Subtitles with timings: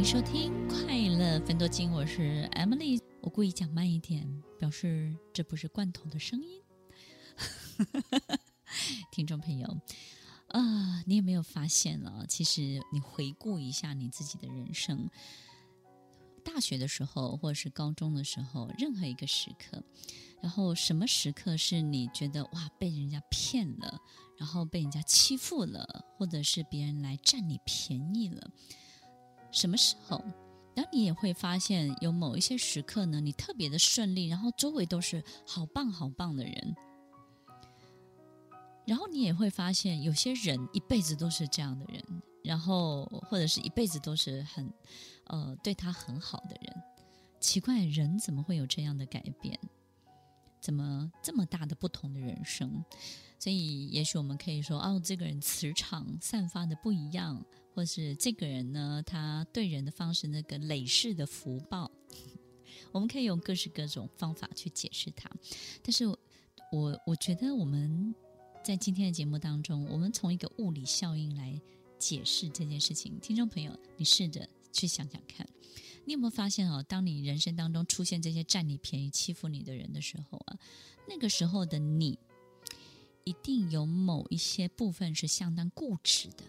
[0.00, 0.50] 迎收听
[0.86, 2.98] 《快乐分多金》，我是 Emily。
[3.20, 6.62] 我故意讲慢一点，表示这不是罐头的声音。
[9.12, 9.78] 听众朋友，
[10.48, 12.24] 啊、你有没有发现了？
[12.26, 15.10] 其实你回顾一下你自己的人生，
[16.42, 19.84] 大学的时候，或者是高中的时候，任何一个时刻，
[20.40, 24.00] 然后什么时刻是你觉得哇，被人家骗了，
[24.38, 28.50] 然后被人家欺负了，或者是别人来占你便宜了？
[29.52, 30.22] 什么时候？
[30.74, 36.76] 然后你也会发现，有某一些时刻呢，你特别的顺利，然后周围都是好棒好棒的人。
[38.86, 42.02] 然后你也会发现，有些人一辈子都是这样的人，
[42.42, 44.72] 然后或者是一辈子都是很，
[45.24, 46.82] 呃，对他很好的人。
[47.40, 49.58] 奇怪，人怎么会有这样的改变？
[50.60, 52.84] 怎么这么大的不同的人生？
[53.38, 57.44] 所以，也许我们可以说，哦，这个人磁场散发的不一样。
[57.80, 61.90] 或是这个人呢，他对人的方式，那个累世的福报，
[62.92, 65.30] 我们可以用各式各种方法去解释它。
[65.82, 66.06] 但是
[66.70, 68.14] 我，我觉得我们
[68.62, 71.58] 在今天的节目当中，我们从一个物理效应来
[71.98, 73.18] 解释这件事情。
[73.18, 75.48] 听众朋友，你试着去想想看，
[76.04, 80.58] 你有没有发现哦，当你人生当中出现这些占你便宜、欺负你的人的时候啊，
[81.08, 82.18] 那个时候的你，
[83.24, 86.44] 一定有某一些部分是相当固执的。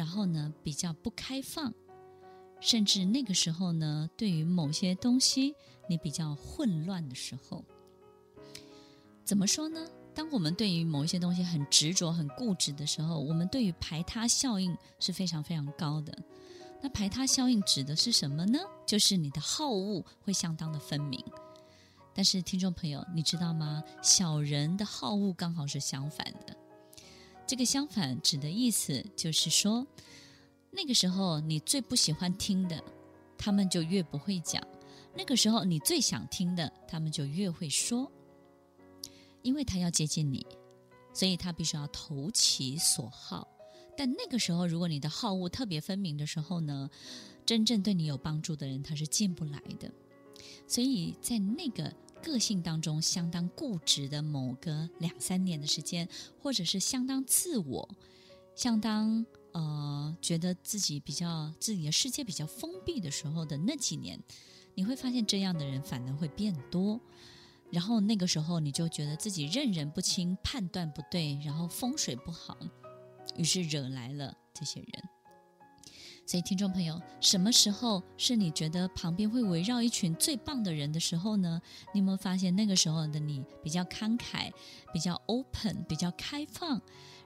[0.00, 1.74] 然后呢，比较不开放，
[2.58, 5.54] 甚至那个时候呢，对于某些东西
[5.90, 7.62] 你比较混乱的时候，
[9.26, 9.86] 怎么说呢？
[10.14, 16.16] 当我们对于某一些东西很执着、很固执的时候，我们对于排他效应是非常非常高的。
[16.80, 18.58] 那排他效应指的是什么呢？
[18.86, 21.22] 就是你的好恶会相当的分明。
[22.14, 23.84] 但是听众朋友，你知道吗？
[24.02, 26.56] 小人的好恶刚好是相反的。
[27.50, 29.84] 这个相反指的意思就是说，
[30.70, 32.80] 那个时候你最不喜欢听的，
[33.36, 34.62] 他们就越不会讲；
[35.16, 38.08] 那个时候你最想听的，他们就越会说。
[39.42, 40.46] 因为他要接近你，
[41.12, 43.48] 所以他必须要投其所好。
[43.96, 46.88] 但那个时候，如果你的好恶特别分明的时候呢，
[47.44, 49.90] 真正对你有帮助的人他是进不来的。
[50.68, 51.92] 所以在那个。
[52.22, 56.08] 个性当中相当固执的某个两三年的时间，
[56.40, 57.88] 或者是相当自我、
[58.54, 64.20] 相当呃觉得自己比较自己的世界比较封闭的时候的那几年，
[64.74, 67.00] 你会发现这样的人反而会变多。
[67.70, 72.58] 然后那个时候你就觉得自己认人不清、判断不对，然后风水不好，
[73.36, 75.19] 于是惹来了这些人。
[76.26, 81.60] 所以，听众朋友，什么时候是你觉得旁边会围绕一群最棒的人的时候呢？
[81.92, 84.52] 你有没有发现那个时候的你比较慷慨、
[84.92, 86.80] 比较 open、比较开放？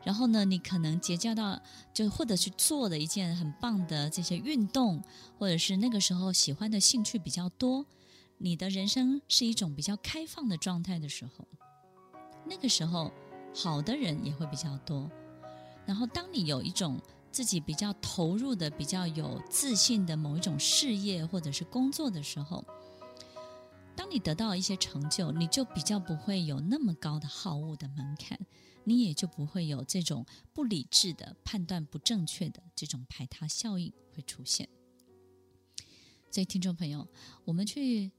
[0.04, 1.60] 然后呢，你可能结交到
[1.92, 5.02] 就或者去做的一件很棒的这些运动，
[5.38, 7.84] 或者是那个时候喜欢的兴趣比较多，
[8.38, 11.46] 你的人生是一种比较开放的状态的时候，
[12.46, 13.12] 那个时候
[13.54, 15.10] 好的人也会比较多。
[15.86, 16.98] 然后，当你有一种
[17.34, 22.64] 自己比较投入的、比较有自信的某一种事业或者是工作的时候，
[23.96, 28.38] 当你得到一些成就，你就比较不会有那么高的好恶的门槛，
[28.84, 34.68] 你也就不会有这种不理智的判断不正确的这种排他效应会出现。
[36.30, 37.08] 所以，听众朋友，
[37.46, 38.12] 我们去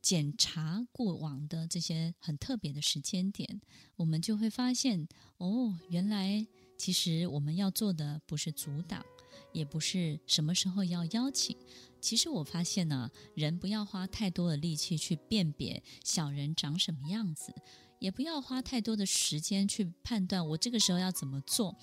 [0.00, 3.60] 检查过往的这些很特别的时间点，
[3.96, 6.46] 我们就会发现，哦，原来。
[6.76, 9.04] 其实我们要做的不是阻挡，
[9.52, 11.56] 也不是什么时候要邀请。
[12.00, 17.54] 其实我发现呢，人不要花太多的力气去辨别小人长什么样子，
[17.98, 21.74] 也不要花太多的时间去判断我这个时候要怎么做。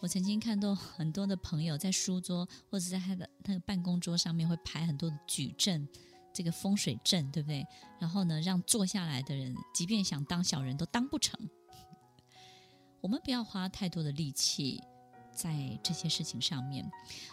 [0.00, 5.86] 我曾经看到很多的朋友在书桌或者在他的那个办公桌上面会排很多的矩阵，
[6.32, 7.64] 这个风水阵，对不对？
[8.00, 11.38] 然后呢，让坐下来的人，即便想当小人都当不成。
[13.08, 14.82] 我们不要花太多的力气
[15.32, 16.86] 在这些事情上面，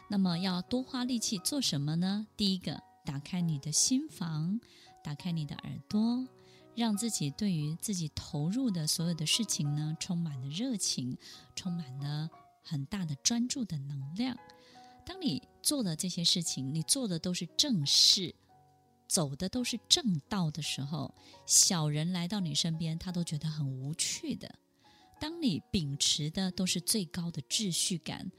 [0.09, 2.25] 那么要多花力气做什么呢？
[2.37, 4.57] 第一个，打开你的心房，
[5.03, 6.25] 打开你的耳朵，
[6.75, 11.17] 让自己对于自己投入的所有的事情呢，充满了热情，
[11.57, 12.29] 充满了
[12.63, 14.37] 很大的专注的能量。
[15.05, 18.33] 当你做的这些事情，你做的都是正事，
[19.09, 21.13] 走的都是正道的时候，
[21.45, 24.55] 小人来到你身边，他都觉得很无趣的。
[25.25, 28.31] 当你秉持的都是最高的秩序感，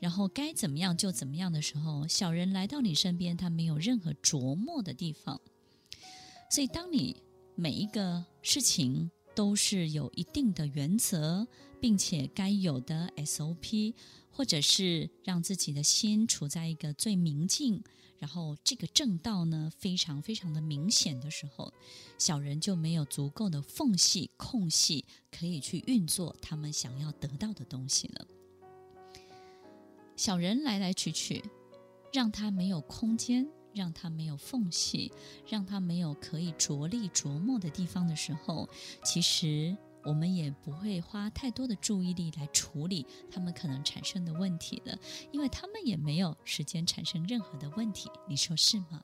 [0.00, 5.40] 然后该怎么样就怎么样的时候，小人来到你身边，他没有任何琢磨的地方。
[6.50, 7.22] 所以，当你
[7.54, 11.46] 每一个事情都是有一定的原则，
[11.80, 13.94] 并且该有的 SOP，
[14.32, 17.84] 或者是让自己的心处在一个最明净，
[18.18, 21.72] 然后这个正道呢非常非常的明显的时候，
[22.18, 28.26] 小人就没有足够的缝隙空隙可以去运作他们想要得到的东西了。
[30.16, 31.44] 小人来来去去，
[32.12, 33.48] 让他没有空间。
[33.76, 35.12] 让他没有缝隙，
[35.46, 38.66] 让他没有可以着力琢磨的地方的时候，
[39.04, 44.96] 其实我们也不会花太多的注意力来处理他们可能产生的问题了，
[45.32, 49.02] 因为他们也没有时间产生任何的问题，你说是吗？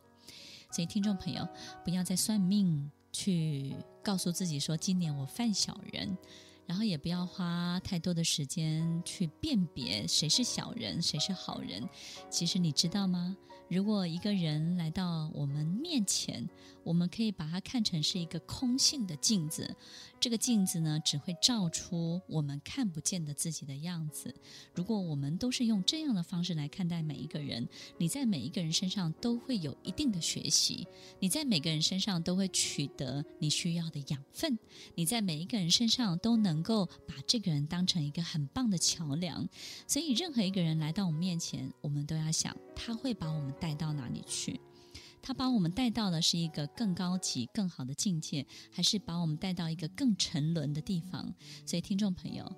[0.70, 1.46] 所以听众朋友，
[1.84, 6.16] 不要再算命去告诉自己说今年我犯小人。
[6.67, 11.88] 然后也不要花太多的时间去辨别谁是小人，谁是好人。
[12.31, 13.37] 其实你知道吗？
[13.69, 16.47] 如果一个人来到我们面前，
[16.85, 19.75] 我们可以把它看成是一个空性的镜子。
[20.20, 24.35] 这个镜子呢，只会照出我们看不见的自己的样子。
[24.75, 27.67] 如果我们都是用这样的方式来看待每一个人，
[27.97, 30.87] 你在每一个人身上都会有一定的学习，
[31.19, 34.59] 你在每个人身上都会取得你需要的养分，
[34.94, 39.49] 你在每一个人身上都能能够把这个人当成一个很棒的桥梁。
[39.87, 44.60] 所以，任何一个人来到我们面前，我们都要想他会把我们带到哪里去。
[45.22, 51.32] 他把我们带到的是一个更高级、更好的境界，还是把我们带到一个更沉沦的地方？
[51.64, 52.52] 所以，听众朋友，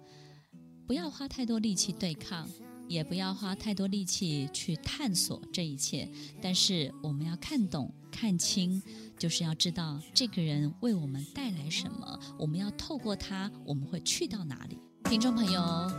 [0.87, 2.49] 不要花太多力气对抗，
[2.89, 6.11] 也不要花太多力气去探索这一切。
[6.43, 8.83] 但是，我们要看懂、看清，
[9.19, 12.19] 就是要知道这个人为我们带来什么。
[12.39, 14.79] 我们要透过他，我们会去到哪里？
[15.05, 15.91] 听众朋友。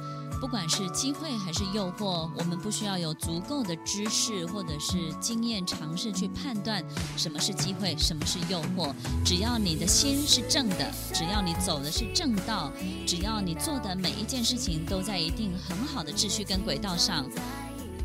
[0.41, 6.83] 不管是机会还是诱惑，我们不需要有足够的知识或者是经验尝试去判断
[7.15, 8.93] 什么是机会，什么是诱惑。
[9.23, 12.71] 只要你的心是正的，只要你走的是正道，
[13.07, 17.25] 只要你做的每一件事情都在一定很好的秩序跟轨道上。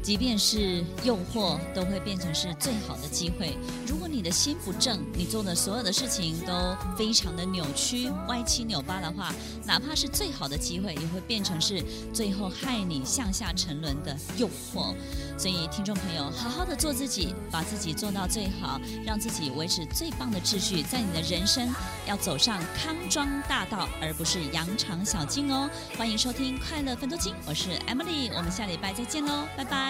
[0.02, 3.56] 即便是诱惑，都会变成是最好的机会。
[3.87, 9.32] 如果你的心不正，你做的所有的事情都非常的扭曲、歪七扭八的话，
[9.67, 14.94] 哪怕是最好的机会，也会变成是最后害你向下沉沦的诱惑。
[15.38, 21.73] 所以，听众朋友，好好的做自己，把自己做到最好，让自己维持最棒的秩序，在你的人生
[22.06, 25.69] 要走上康庄大道，而不是羊肠小径哦。
[25.97, 29.89] 欢迎收听《快乐分多金》，我是 Emily，我们下礼拜再见喽，拜拜。